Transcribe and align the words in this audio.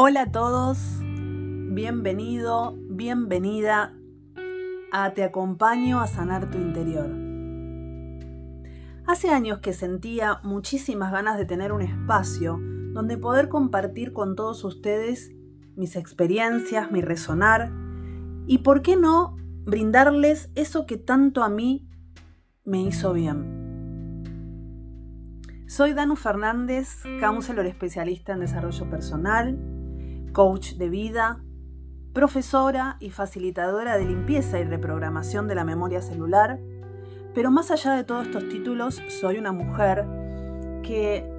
Hola 0.00 0.22
a 0.22 0.30
todos, 0.30 0.78
bienvenido, 1.00 2.76
bienvenida 2.88 3.96
a 4.92 5.12
Te 5.12 5.24
acompaño 5.24 5.98
a 6.00 6.06
sanar 6.06 6.52
tu 6.52 6.56
interior. 6.56 7.10
Hace 9.08 9.30
años 9.30 9.58
que 9.58 9.72
sentía 9.72 10.38
muchísimas 10.44 11.10
ganas 11.10 11.36
de 11.36 11.46
tener 11.46 11.72
un 11.72 11.82
espacio 11.82 12.60
donde 12.92 13.18
poder 13.18 13.48
compartir 13.48 14.12
con 14.12 14.36
todos 14.36 14.62
ustedes 14.62 15.32
mis 15.74 15.96
experiencias, 15.96 16.92
mi 16.92 17.00
resonar 17.00 17.72
y, 18.46 18.58
¿por 18.58 18.82
qué 18.82 18.94
no?, 18.94 19.34
brindarles 19.64 20.52
eso 20.54 20.86
que 20.86 20.96
tanto 20.96 21.42
a 21.42 21.48
mí 21.48 21.90
me 22.64 22.82
hizo 22.82 23.12
bien. 23.14 23.58
Soy 25.66 25.92
Danu 25.92 26.14
Fernández, 26.14 27.02
counselor 27.18 27.66
especialista 27.66 28.32
en 28.32 28.38
desarrollo 28.38 28.88
personal, 28.88 29.58
coach 30.32 30.74
de 30.74 30.88
vida, 30.88 31.42
profesora 32.12 32.96
y 33.00 33.10
facilitadora 33.10 33.96
de 33.96 34.06
limpieza 34.06 34.58
y 34.58 34.64
reprogramación 34.64 35.48
de 35.48 35.54
la 35.54 35.64
memoria 35.64 36.02
celular, 36.02 36.60
pero 37.34 37.50
más 37.50 37.70
allá 37.70 37.92
de 37.94 38.04
todos 38.04 38.26
estos 38.26 38.48
títulos, 38.48 39.00
soy 39.20 39.38
una 39.38 39.52
mujer 39.52 40.04
que 40.82 41.30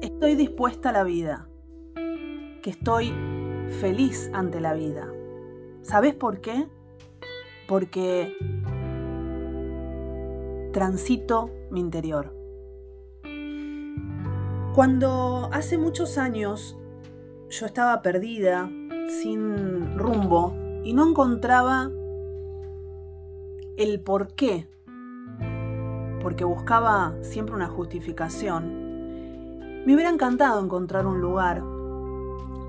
estoy 0.00 0.34
dispuesta 0.34 0.90
a 0.90 0.92
la 0.92 1.04
vida, 1.04 1.48
que 2.62 2.70
estoy 2.70 3.12
feliz 3.80 4.30
ante 4.32 4.60
la 4.60 4.74
vida. 4.74 5.12
¿Sabes 5.82 6.14
por 6.14 6.40
qué? 6.40 6.66
Porque 7.66 8.36
transito 10.72 11.50
mi 11.70 11.80
interior. 11.80 12.34
Cuando 14.74 15.50
hace 15.52 15.76
muchos 15.76 16.18
años 16.18 16.78
yo 17.50 17.66
estaba 17.66 18.02
perdida, 18.02 18.70
sin 19.20 19.98
rumbo, 19.98 20.54
y 20.84 20.92
no 20.92 21.08
encontraba 21.08 21.90
el 23.76 24.00
por 24.00 24.34
qué, 24.34 24.68
porque 26.20 26.44
buscaba 26.44 27.14
siempre 27.22 27.54
una 27.54 27.68
justificación, 27.68 29.84
me 29.86 29.94
hubiera 29.94 30.10
encantado 30.10 30.62
encontrar 30.62 31.06
un 31.06 31.20
lugar 31.20 31.62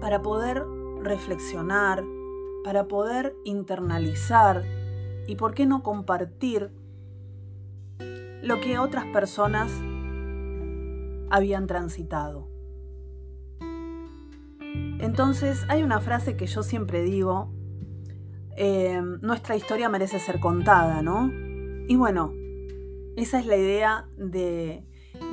para 0.00 0.20
poder 0.20 0.64
reflexionar, 1.02 2.04
para 2.64 2.88
poder 2.88 3.34
internalizar 3.44 4.64
y 5.26 5.36
por 5.36 5.54
qué 5.54 5.66
no 5.66 5.82
compartir 5.82 6.70
lo 8.42 8.60
que 8.60 8.78
otras 8.78 9.06
personas 9.06 9.72
habían 11.30 11.66
transitado. 11.66 12.55
Entonces 15.00 15.64
hay 15.68 15.82
una 15.82 16.00
frase 16.00 16.36
que 16.36 16.46
yo 16.46 16.62
siempre 16.62 17.02
digo, 17.02 17.52
eh, 18.56 19.00
nuestra 19.20 19.56
historia 19.56 19.88
merece 19.88 20.18
ser 20.18 20.40
contada, 20.40 21.02
¿no? 21.02 21.30
Y 21.88 21.96
bueno, 21.96 22.32
esa 23.16 23.38
es 23.38 23.46
la 23.46 23.56
idea 23.56 24.08
de, 24.16 24.84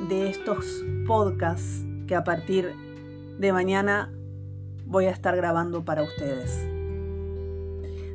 de 0.08 0.28
estos 0.28 0.84
podcasts 1.06 1.84
que 2.06 2.14
a 2.14 2.24
partir 2.24 2.72
de 3.38 3.52
mañana 3.52 4.12
voy 4.86 5.06
a 5.06 5.10
estar 5.10 5.34
grabando 5.36 5.84
para 5.84 6.02
ustedes. 6.02 6.66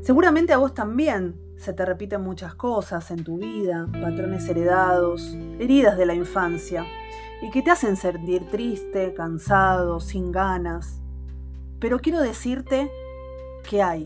Seguramente 0.01 0.53
a 0.53 0.57
vos 0.57 0.73
también 0.73 1.35
se 1.57 1.73
te 1.73 1.85
repiten 1.85 2.21
muchas 2.21 2.55
cosas 2.55 3.11
en 3.11 3.23
tu 3.23 3.37
vida, 3.37 3.87
patrones 3.91 4.47
heredados, 4.47 5.35
heridas 5.59 5.97
de 5.97 6.05
la 6.05 6.13
infancia, 6.13 6.85
y 7.41 7.51
que 7.51 7.61
te 7.61 7.71
hacen 7.71 7.95
sentir 7.95 8.47
triste, 8.49 9.13
cansado, 9.13 9.99
sin 9.99 10.31
ganas, 10.31 10.98
pero 11.79 11.99
quiero 11.99 12.21
decirte 12.21 12.91
que 13.67 13.81
hay, 13.81 14.05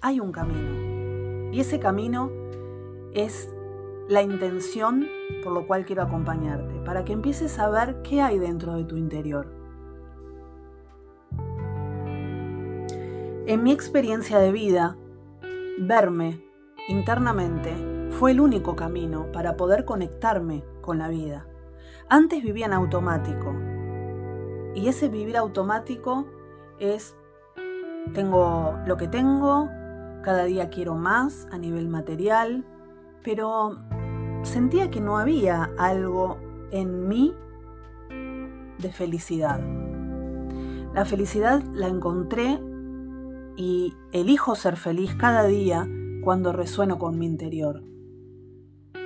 hay 0.00 0.20
un 0.20 0.32
camino. 0.32 1.52
Y 1.52 1.60
ese 1.60 1.78
camino 1.78 2.30
es 3.14 3.48
la 4.08 4.22
intención 4.22 5.06
por 5.42 5.52
lo 5.52 5.66
cual 5.66 5.84
quiero 5.84 6.02
acompañarte, 6.02 6.74
para 6.84 7.04
que 7.04 7.12
empieces 7.12 7.58
a 7.58 7.68
ver 7.68 8.02
qué 8.02 8.20
hay 8.20 8.38
dentro 8.38 8.74
de 8.74 8.84
tu 8.84 8.96
interior. 8.96 9.46
En 13.46 13.62
mi 13.62 13.72
experiencia 13.72 14.38
de 14.38 14.52
vida, 14.52 14.96
verme 15.78 16.44
internamente 16.88 17.74
fue 18.10 18.32
el 18.32 18.40
único 18.40 18.76
camino 18.76 19.30
para 19.32 19.56
poder 19.56 19.84
conectarme 19.84 20.64
con 20.80 20.98
la 20.98 21.08
vida. 21.08 21.46
Antes 22.08 22.42
vivía 22.42 22.66
en 22.66 22.72
automático. 22.72 23.54
Y 24.74 24.88
ese 24.88 25.08
vivir 25.08 25.36
automático 25.36 26.26
es, 26.80 27.16
tengo 28.14 28.78
lo 28.86 28.96
que 28.96 29.08
tengo, 29.08 29.68
cada 30.22 30.44
día 30.44 30.68
quiero 30.68 30.94
más 30.94 31.46
a 31.50 31.58
nivel 31.58 31.88
material, 31.88 32.64
pero 33.22 33.78
sentía 34.42 34.90
que 34.90 35.00
no 35.00 35.18
había 35.18 35.70
algo 35.78 36.38
en 36.70 37.08
mí 37.08 37.34
de 38.78 38.92
felicidad. 38.92 39.60
La 40.94 41.04
felicidad 41.04 41.62
la 41.74 41.88
encontré 41.88 42.60
y 43.56 43.94
elijo 44.12 44.54
ser 44.54 44.76
feliz 44.76 45.14
cada 45.14 45.44
día 45.46 45.86
cuando 46.22 46.52
resueno 46.52 46.98
con 46.98 47.18
mi 47.18 47.26
interior. 47.26 47.82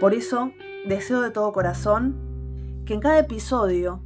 Por 0.01 0.15
eso 0.15 0.53
deseo 0.87 1.21
de 1.21 1.31
todo 1.31 1.53
corazón 1.53 2.83
que 2.85 2.95
en 2.95 3.01
cada 3.01 3.19
episodio 3.19 4.03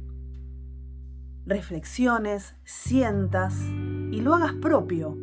reflexiones, 1.47 2.55
sientas 2.65 3.57
y 4.11 4.19
lo 4.21 4.35
hagas 4.35 4.53
propio 4.53 5.17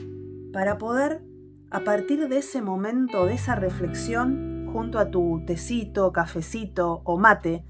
para 0.52 0.78
poder, 0.78 1.22
a 1.70 1.80
partir 1.80 2.28
de 2.28 2.38
ese 2.38 2.62
momento, 2.62 3.26
de 3.26 3.34
esa 3.34 3.54
reflexión, 3.54 4.68
junto 4.72 4.98
a 4.98 5.10
tu 5.10 5.42
tecito, 5.46 6.12
cafecito 6.12 7.02
o 7.04 7.18
mate, 7.18 7.64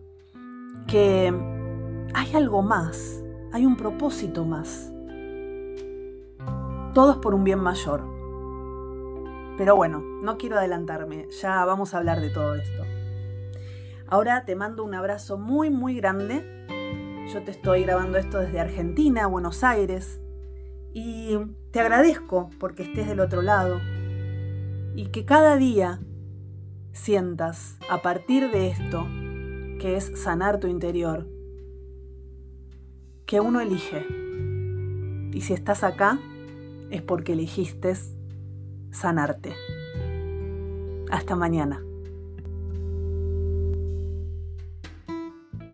que 0.87 1.32
hay 2.16 2.34
algo 2.34 2.64
más, 2.64 3.23
hay 3.53 3.67
un 3.67 3.78
propósito 3.78 4.46
más. 4.46 4.91
Todo 6.96 7.11
es 7.11 7.17
por 7.17 7.35
un 7.35 7.43
bien 7.43 7.59
mayor. 7.59 8.02
Pero 9.55 9.76
bueno, 9.76 10.02
no 10.23 10.40
quiero 10.40 10.58
adelantarme, 10.58 11.28
ya 11.40 11.66
vamos 11.66 11.93
a 11.93 11.99
hablar 11.99 12.20
de 12.20 12.31
todo 12.31 12.55
esto. 12.55 12.84
Ahora 14.08 14.43
te 14.43 14.55
mando 14.55 14.84
un 14.84 14.96
abrazo 14.96 15.38
muy, 15.38 15.70
muy 15.70 15.93
grande. 15.93 16.43
Yo 17.31 17.43
te 17.43 17.52
estoy 17.52 17.84
grabando 17.84 18.17
esto 18.17 18.40
desde 18.40 18.59
Argentina, 18.59 19.28
Buenos 19.28 19.64
Aires, 19.64 20.20
y 20.96 21.38
te 21.72 21.82
agradezco 21.82 22.50
porque 22.58 22.84
estés 22.84 23.06
del 23.06 23.20
otro 23.20 23.42
lado 23.42 23.82
y 24.96 25.08
que 25.08 25.26
cada 25.26 25.58
día 25.58 26.00
sientas 26.94 27.78
a 27.90 28.02
partir 28.02 28.50
de 28.50 28.70
esto, 28.70 29.06
que 29.78 29.97
es 29.97 30.18
sanar 30.18 30.62
tu 30.62 30.68
interior, 30.68 31.28
que 33.26 33.42
uno 33.42 33.59
elige. 33.59 34.08
Y 35.34 35.42
si 35.42 35.52
estás 35.52 35.84
acá, 35.84 36.18
es 36.90 37.02
porque 37.02 37.34
elegiste 37.34 37.94
sanarte. 38.91 39.53
Hasta 41.12 41.36
mañana. 41.36 41.84